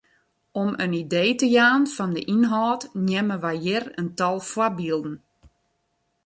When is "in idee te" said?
0.85-1.47